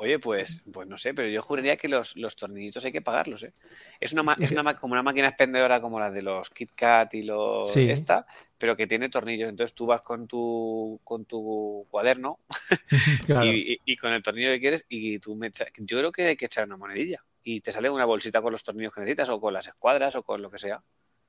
[0.03, 3.45] Oye, pues, pues no sé, pero yo juraría que los, los tornillitos hay que pagarlos,
[3.45, 3.53] ¿eh?
[4.01, 7.77] Es una, es una como una máquina expendedora como la de los KitKat y los
[7.77, 8.27] esta,
[8.59, 9.49] pero que tiene tornillos.
[9.49, 12.41] Entonces tú vas con tu con tu cuaderno
[13.45, 16.67] y, con el tornillo que quieres y tú me yo creo que hay que echar
[16.67, 19.69] una monedilla y te sale una bolsita con los tornillos que necesitas o con las
[19.69, 20.83] escuadras o con lo que sea.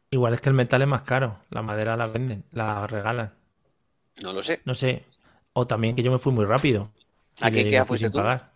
[0.10, 3.36] Igual es que el metal es más caro, la madera la venden, la regalan.
[4.24, 4.62] No lo sé.
[4.66, 5.04] No sé.
[5.54, 6.90] O también que yo me fui muy rápido.
[7.40, 8.18] ¿A qué, qué fuiste tú?
[8.18, 8.53] Pagar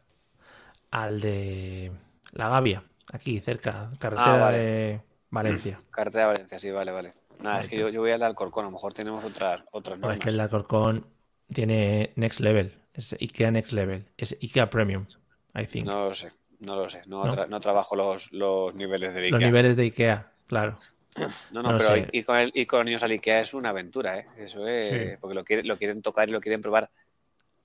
[0.92, 1.92] al de
[2.34, 5.80] La Gavia, aquí cerca, carretera ah, de Valencia.
[5.92, 7.14] Carretera de Valencia, sí, vale, vale.
[7.42, 10.30] Nada, es que yo, voy al Alcorcón, a lo mejor tenemos otras otras es que
[10.30, 11.06] el Alcorcón
[11.48, 15.06] tiene Next Level, es IKEA Next Level, es IKEA Premium,
[15.54, 15.86] I think.
[15.86, 19.32] No lo sé, no lo sé, no, trabajo los, los niveles de IKEA.
[19.32, 20.78] Los niveles de IKEA, claro.
[21.52, 24.28] No, no, pero y con, el, y con niños al IKEA es una aventura, ¿eh?
[24.38, 26.92] Eso es, porque lo, quieren, lo quieren tocar y lo quieren probar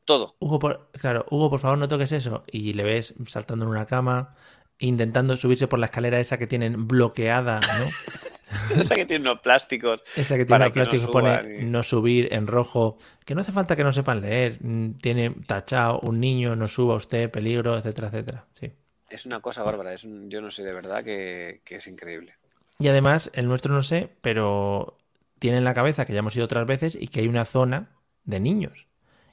[0.05, 0.37] todo.
[0.39, 2.45] Hugo, por, claro, Hugo, por favor, no toques eso.
[2.47, 4.35] Y le ves saltando en una cama,
[4.79, 8.77] intentando subirse por la escalera esa que tienen bloqueada, ¿no?
[8.81, 10.03] esa que tiene unos plásticos.
[10.17, 12.99] Esa que tiene unos plásticos pone no subir en rojo.
[13.25, 14.59] Que no hace falta que no sepan leer.
[14.61, 18.47] Mm, tiene tachado un niño, no suba usted, peligro, etcétera, etcétera.
[18.59, 18.73] Sí.
[19.11, 19.93] Es una cosa bárbara.
[19.93, 22.35] Es yo no sé de verdad que, que es increíble.
[22.79, 24.99] Y además, el nuestro no sé, pero
[25.39, 27.91] tiene en la cabeza que ya hemos ido otras veces y que hay una zona
[28.25, 28.87] de niños.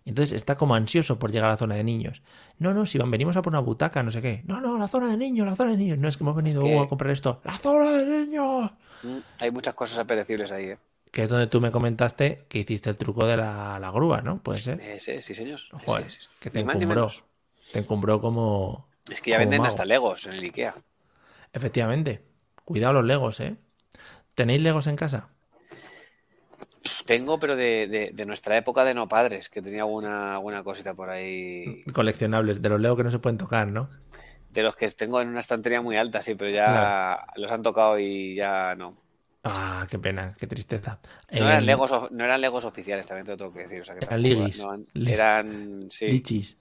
[0.05, 2.21] Entonces está como ansioso por llegar a la zona de niños.
[2.57, 4.41] No, no, si venimos a por una butaca, no sé qué.
[4.45, 5.97] No, no, la zona de niños, la zona de niños.
[5.97, 7.41] No es que hemos venido a comprar esto.
[7.43, 8.71] ¡La zona de niños!
[9.03, 10.77] Mm, hay muchas cosas apetecibles ahí, ¿eh?
[11.12, 14.41] Que es donde tú me comentaste que hiciste el truco de la, grúa, ¿no?
[14.41, 14.99] Puede ser.
[14.99, 15.59] sí, sí, señor.
[15.85, 16.07] Joder,
[16.39, 17.12] que te encumbró.
[17.71, 18.88] Te encumbró como.
[19.12, 20.75] Es que ya venden hasta Legos en el IKEA.
[21.53, 22.23] Efectivamente.
[22.63, 23.55] Cuidado los Legos, ¿eh?
[24.35, 25.29] ¿Tenéis Legos en casa?
[27.06, 31.84] Tengo, pero de, nuestra época de no padres, que tenía alguna, alguna cosita por ahí.
[31.93, 33.89] Coleccionables, de los Lego que no se pueden tocar, ¿no?
[34.52, 37.99] De los que tengo en una estantería muy alta, sí, pero ya los han tocado
[37.99, 38.95] y ya no.
[39.43, 40.99] Ah, qué pena, qué tristeza.
[41.32, 43.82] No, eran, legos, no eran legos oficiales, también te lo tengo que decir.
[43.82, 44.62] O sea, que eran ligis.
[45.08, 46.08] eran, sí.
[46.08, 46.58] Lichis.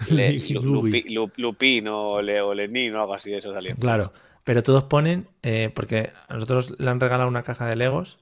[1.36, 3.74] Lupin o, Lenin o algo así de eso salió.
[3.76, 4.12] Claro,
[4.44, 8.18] pero todos ponen, eh, porque a nosotros le han regalado una caja de legos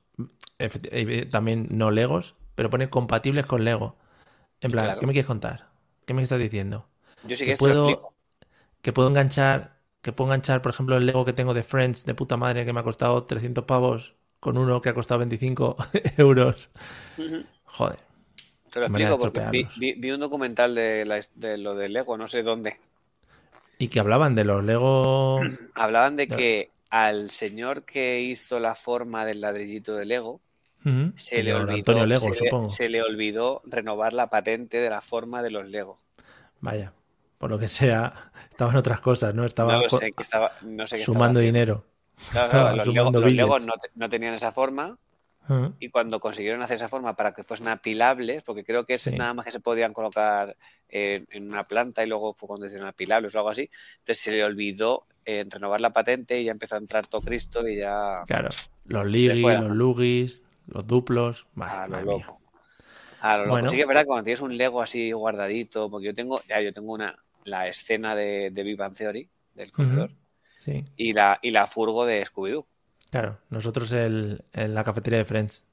[1.30, 3.96] también no Legos, pero pone compatibles con Lego.
[4.60, 5.68] En plan, ¿qué me quieres contar?
[6.04, 6.88] ¿Qué me estás diciendo?
[7.24, 8.14] Yo sí que, puedo
[8.82, 12.14] que puedo enganchar, que puedo enganchar, por ejemplo, el Lego que tengo de Friends de
[12.14, 15.76] puta madre que me ha costado 300 pavos con uno que ha costado 25
[16.16, 16.70] euros.
[17.64, 17.98] Joder.
[18.72, 22.78] Te lo explico porque vi, un documental de, de lo de Lego, no sé dónde.
[23.78, 25.36] Y que hablaban de los Lego.
[25.74, 30.40] hablaban de que al señor que hizo la forma del ladrillito de Lego,
[31.16, 35.98] se, le olvidó, se, le, olvidó renovar la patente de la forma de los Lego.
[36.60, 36.94] Vaya,
[37.36, 39.44] por lo que sea, estaban otras cosas, ¿no?
[39.44, 40.52] Estaba, no sé, estaba
[41.04, 41.84] sumando dinero.
[42.32, 42.88] los,
[43.32, 44.96] Legos no, tenían esa forma.
[45.78, 49.32] Y cuando consiguieron hacer esa forma para que fuesen apilables, porque creo que es nada
[49.34, 50.56] más que se podían colocar
[50.88, 54.44] en, una planta y luego fue cuando hicieron apilables o algo así, entonces se le
[54.44, 58.22] olvidó en renovar la patente y ya empezó a entrar todo Cristo y ya.
[58.26, 58.48] Claro,
[58.84, 61.46] los ligis, los lugis, los duplos.
[61.60, 62.40] a lo loco.
[63.20, 63.68] A lo loco.
[63.68, 66.72] Sí que es verdad cuando tienes un Lego así guardadito, porque yo tengo, ya yo
[66.72, 70.10] tengo una, la escena de, de Big Theory, del corredor,
[70.60, 70.84] sí.
[70.96, 72.66] y, la, y la furgo de Scooby-Doo.
[73.10, 75.64] Claro, nosotros el, en la cafetería de Friends.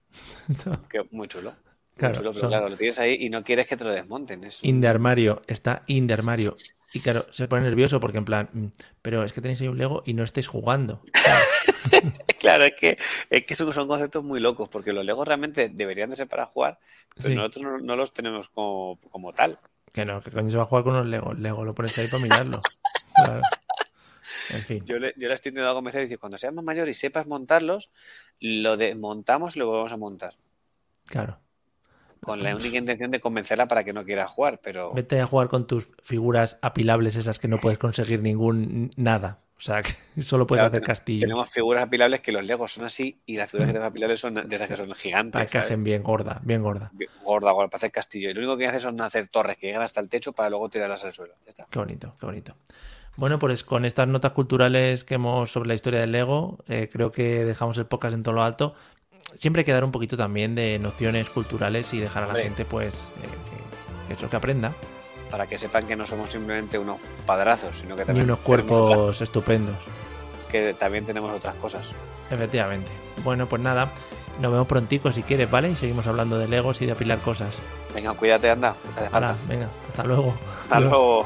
[0.89, 1.53] que muy chulo.
[1.97, 4.43] Claro, chulo, pero son- claro, lo tienes ahí y no quieres que te lo desmonten.
[4.43, 6.55] Es un- In de armario, está in de armario.
[6.93, 8.65] Y claro, se pone nervioso porque en plan, "Mm,
[9.01, 11.01] pero es que tenéis ahí un Lego y no estáis jugando.
[12.39, 12.97] Claro, es que,
[13.31, 16.45] es que son, son conceptos muy locos, porque los Legos realmente deberían de ser para
[16.45, 16.77] jugar,
[17.15, 17.35] pero Sí.
[17.35, 19.57] nosotros no, no los tenemos como, como tal.
[19.91, 21.33] Que no, que coño se va a jugar con unos Lego.
[21.33, 22.61] Lego lo pones ahí para mirarlo.
[23.15, 23.41] Claro.
[24.49, 24.85] En fin.
[24.85, 27.89] Yo le, yo estoy intentando convencer y decir, cuando seas más mayor y sepas montarlos,
[28.39, 30.35] lo desmontamos y lo volvemos a montar.
[31.05, 31.39] Claro.
[32.21, 35.47] Con la única intención de convencerla para que no quiera jugar, pero Vete a jugar
[35.47, 39.37] con tus figuras apilables, esas que no puedes conseguir ningún nada.
[39.57, 41.21] O sea, que solo puedes Claro, hacer castillos.
[41.21, 44.33] tenemos figuras apilables que los Legos son así y las figuras que tenemos apilables son
[44.33, 45.33] de esas que son gigantes.
[45.33, 46.91] Para que hacen bien gorda, bien gorda.
[47.23, 48.29] Gorda, gorda, para hacer castillo.
[48.29, 50.69] Y lo único que hace son hacer torres que llegan hasta el techo para luego
[50.69, 51.33] tirarlas al suelo.
[51.45, 51.67] Ya está.
[51.69, 52.55] Qué bonito, qué bonito.
[53.17, 57.13] Bueno, pues con estas notas culturales que hemos sobre la historia del Lego, eh, creo
[57.13, 58.75] que dejamos el podcast en todo lo alto.
[59.37, 62.43] Siempre hay que dar un poquito también de nociones culturales y dejar a la Hombre.
[62.45, 64.71] gente, pues, eh, que, que eso que aprenda.
[65.31, 68.61] Para que sepan que no somos simplemente unos padrazos, sino que Ni también unos tenemos
[68.71, 69.75] otras- cuerpos estupendos.
[70.51, 71.87] que también tenemos otras cosas.
[72.31, 72.89] Efectivamente.
[73.23, 73.89] Bueno, pues nada,
[74.39, 75.71] nos vemos prontico si quieres, ¿vale?
[75.71, 77.53] Y seguimos hablando de Legos y de apilar cosas.
[77.93, 78.73] Venga, cuídate, anda.
[78.95, 79.01] te
[79.47, 80.33] venga, hasta luego.
[80.63, 81.25] Hasta luego.